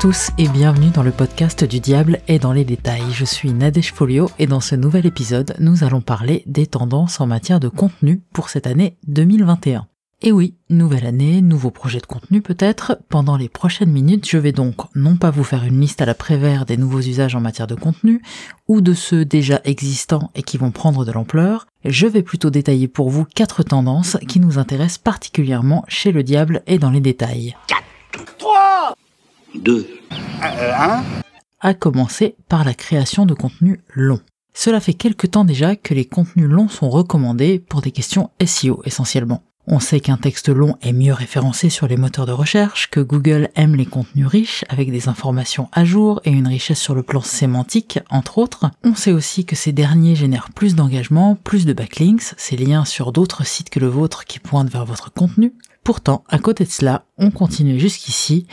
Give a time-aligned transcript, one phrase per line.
[0.00, 3.10] Tous et bienvenue dans le podcast du diable et dans les détails.
[3.10, 7.26] Je suis Nadège Folio et dans ce nouvel épisode, nous allons parler des tendances en
[7.26, 9.88] matière de contenu pour cette année 2021.
[10.22, 12.96] Et oui, nouvelle année, nouveau projet de contenu peut-être.
[13.08, 16.14] Pendant les prochaines minutes, je vais donc non pas vous faire une liste à la
[16.14, 18.22] prévère des nouveaux usages en matière de contenu,
[18.68, 22.86] ou de ceux déjà existants et qui vont prendre de l'ampleur, je vais plutôt détailler
[22.86, 27.56] pour vous quatre tendances qui nous intéressent particulièrement chez le diable et dans les détails.
[29.52, 29.86] 4, 3, 2,
[30.40, 31.04] 1.
[31.60, 34.20] À commencer par la création de contenu long.
[34.54, 38.82] Cela fait quelque temps déjà que les contenus longs sont recommandés pour des questions SEO
[38.84, 39.42] essentiellement.
[39.70, 43.50] On sait qu'un texte long est mieux référencé sur les moteurs de recherche, que Google
[43.54, 47.20] aime les contenus riches avec des informations à jour et une richesse sur le plan
[47.20, 48.70] sémantique, entre autres.
[48.82, 53.12] On sait aussi que ces derniers génèrent plus d'engagement, plus de backlinks, ces liens sur
[53.12, 55.52] d'autres sites que le vôtre qui pointent vers votre contenu.
[55.84, 58.46] Pourtant, à côté de cela, on continue jusqu'ici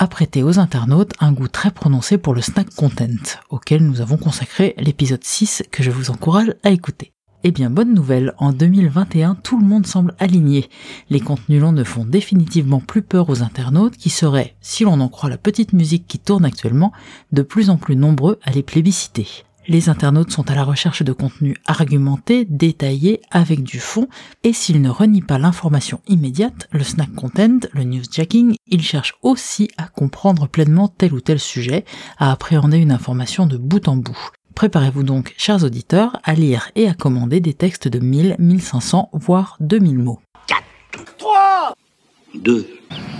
[0.00, 4.16] à prêter aux internautes un goût très prononcé pour le snack content, auquel nous avons
[4.16, 7.12] consacré l'épisode 6 que je vous encourage à écouter.
[7.44, 10.70] Eh bien, bonne nouvelle, en 2021, tout le monde semble aligné.
[11.10, 15.08] Les contenus longs ne font définitivement plus peur aux internautes qui seraient, si l'on en
[15.08, 16.92] croit la petite musique qui tourne actuellement,
[17.32, 19.28] de plus en plus nombreux à les plébisciter.
[19.70, 24.08] Les internautes sont à la recherche de contenus argumentés, détaillés, avec du fond,
[24.42, 29.70] et s'ils ne renient pas l'information immédiate, le snack content, le newsjacking, ils cherchent aussi
[29.76, 31.84] à comprendre pleinement tel ou tel sujet,
[32.18, 34.18] à appréhender une information de bout en bout.
[34.56, 39.56] Préparez-vous donc, chers auditeurs, à lire et à commander des textes de 1000, 1500, voire
[39.60, 40.18] 2000 mots.
[40.48, 40.64] 4,
[41.16, 41.74] 3,
[42.34, 42.66] 2,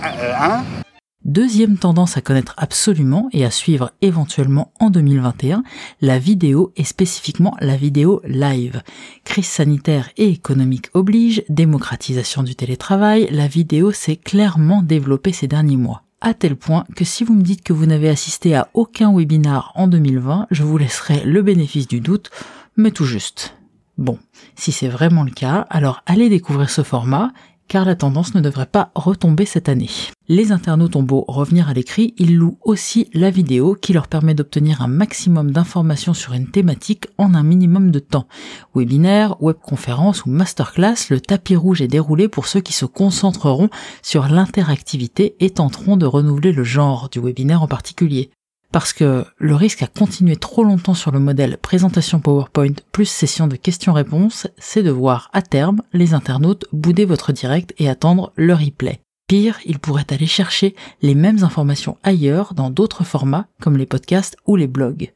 [0.01, 0.80] 1.
[1.23, 5.63] Deuxième tendance à connaître absolument et à suivre éventuellement en 2021,
[6.01, 8.81] la vidéo et spécifiquement la vidéo live.
[9.23, 15.77] Crise sanitaire et économique oblige, démocratisation du télétravail, la vidéo s'est clairement développée ces derniers
[15.77, 19.11] mois à tel point que si vous me dites que vous n'avez assisté à aucun
[19.15, 22.29] webinar en 2020, je vous laisserai le bénéfice du doute,
[22.77, 23.57] mais tout juste.
[23.97, 24.19] Bon,
[24.55, 27.33] si c'est vraiment le cas, alors allez découvrir ce format
[27.71, 29.87] car la tendance ne devrait pas retomber cette année.
[30.27, 34.33] Les internautes ont beau revenir à l'écrit, ils louent aussi la vidéo qui leur permet
[34.33, 38.27] d'obtenir un maximum d'informations sur une thématique en un minimum de temps.
[38.75, 43.69] Webinaire, webconférence ou masterclass, le tapis rouge est déroulé pour ceux qui se concentreront
[44.01, 48.31] sur l'interactivité et tenteront de renouveler le genre du webinaire en particulier
[48.71, 53.47] parce que le risque à continuer trop longtemps sur le modèle présentation PowerPoint plus session
[53.47, 58.53] de questions-réponses, c'est de voir à terme les internautes bouder votre direct et attendre le
[58.53, 59.01] replay.
[59.27, 64.37] Pire, ils pourraient aller chercher les mêmes informations ailleurs dans d'autres formats comme les podcasts
[64.45, 65.13] ou les blogs.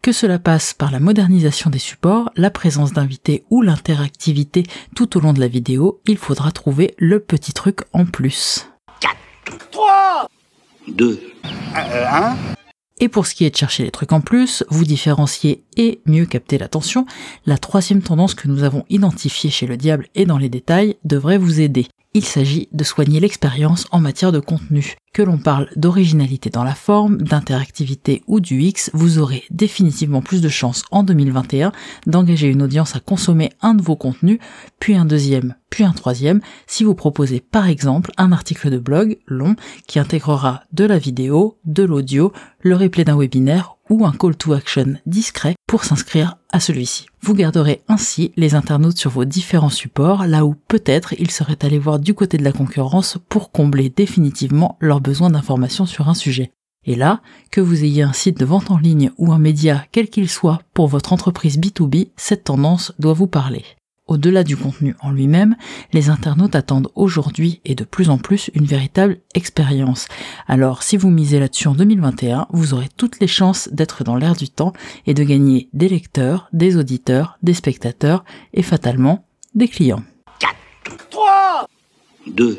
[0.00, 4.62] Que cela passe par la modernisation des supports, la présence d'invités ou l'interactivité
[4.94, 8.70] tout au long de la vidéo, il faudra trouver le petit truc en plus.
[9.00, 9.16] 4,
[9.70, 10.28] 3,
[10.88, 11.20] 2,
[11.74, 12.57] 1.
[13.00, 16.26] Et pour ce qui est de chercher les trucs en plus, vous différencier et mieux
[16.26, 17.06] capter l'attention,
[17.46, 21.38] la troisième tendance que nous avons identifiée chez le diable et dans les détails devrait
[21.38, 21.86] vous aider.
[22.14, 24.96] Il s'agit de soigner l'expérience en matière de contenu.
[25.12, 30.40] Que l'on parle d'originalité dans la forme, d'interactivité ou du X, vous aurez définitivement plus
[30.40, 31.72] de chances en 2021
[32.06, 34.38] d'engager une audience à consommer un de vos contenus,
[34.78, 39.18] puis un deuxième, puis un troisième, si vous proposez par exemple un article de blog
[39.26, 44.36] long qui intégrera de la vidéo, de l'audio, le replay d'un webinaire ou un call
[44.36, 47.06] to action discret pour s'inscrire à celui-ci.
[47.22, 51.78] Vous garderez ainsi les internautes sur vos différents supports, là où peut-être ils seraient allés
[51.78, 56.52] voir du côté de la concurrence pour combler définitivement leurs besoins d'information sur un sujet.
[56.84, 60.08] Et là, que vous ayez un site de vente en ligne ou un média, quel
[60.08, 63.64] qu'il soit, pour votre entreprise B2B, cette tendance doit vous parler.
[64.08, 65.54] Au-delà du contenu en lui-même,
[65.92, 70.08] les internautes attendent aujourd'hui et de plus en plus une véritable expérience.
[70.46, 74.34] Alors si vous misez là-dessus en 2021, vous aurez toutes les chances d'être dans l'air
[74.34, 74.72] du temps
[75.06, 78.24] et de gagner des lecteurs, des auditeurs, des spectateurs
[78.54, 80.02] et fatalement des clients.
[80.40, 80.54] 4,
[81.10, 81.68] 3,
[82.28, 82.58] 2,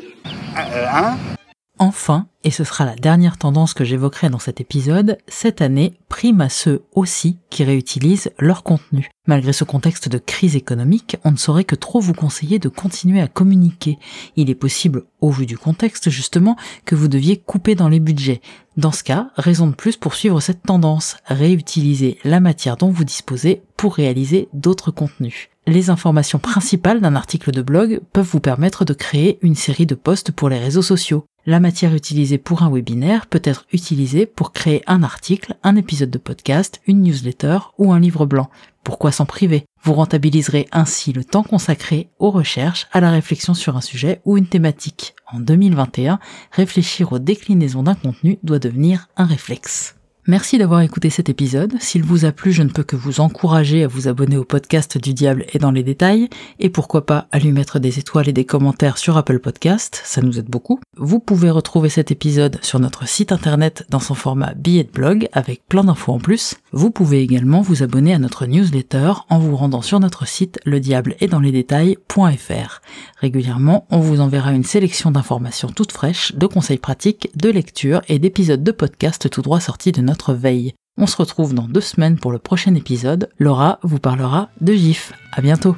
[0.56, 1.39] 1.
[1.82, 6.42] Enfin, et ce sera la dernière tendance que j'évoquerai dans cet épisode, cette année prime
[6.42, 9.08] à ceux aussi qui réutilisent leur contenu.
[9.26, 13.22] Malgré ce contexte de crise économique, on ne saurait que trop vous conseiller de continuer
[13.22, 13.98] à communiquer.
[14.36, 18.42] Il est possible, au vu du contexte justement, que vous deviez couper dans les budgets.
[18.76, 23.04] Dans ce cas, raison de plus pour suivre cette tendance, réutiliser la matière dont vous
[23.04, 25.48] disposez pour réaliser d'autres contenus.
[25.66, 29.94] Les informations principales d'un article de blog peuvent vous permettre de créer une série de
[29.94, 31.24] posts pour les réseaux sociaux.
[31.46, 36.10] La matière utilisée pour un webinaire peut être utilisée pour créer un article, un épisode
[36.10, 38.50] de podcast, une newsletter ou un livre blanc.
[38.84, 39.64] Pourquoi s'en priver?
[39.82, 44.36] Vous rentabiliserez ainsi le temps consacré aux recherches, à la réflexion sur un sujet ou
[44.36, 45.14] une thématique.
[45.32, 46.18] En 2021,
[46.52, 49.99] réfléchir aux déclinaisons d'un contenu doit devenir un réflexe.
[50.30, 51.74] Merci d'avoir écouté cet épisode.
[51.80, 54.96] S'il vous a plu, je ne peux que vous encourager à vous abonner au podcast
[54.96, 56.28] du diable et dans les détails,
[56.60, 60.22] et pourquoi pas à lui mettre des étoiles et des commentaires sur Apple Podcast, ça
[60.22, 60.78] nous aide beaucoup.
[60.96, 65.28] Vous pouvez retrouver cet épisode sur notre site internet dans son format billet de blog
[65.32, 66.54] avec plein d'infos en plus.
[66.70, 70.78] Vous pouvez également vous abonner à notre newsletter en vous rendant sur notre site le
[70.78, 72.80] diable et dans les détails.fr.
[73.16, 78.20] Régulièrement, on vous enverra une sélection d'informations toutes fraîches, de conseils pratiques, de lectures et
[78.20, 80.74] d'épisodes de podcast tout droit sortis de veille.
[80.96, 83.30] On se retrouve dans deux semaines pour le prochain épisode.
[83.38, 85.12] Laura vous parlera de GIF.
[85.32, 85.76] À bientôt!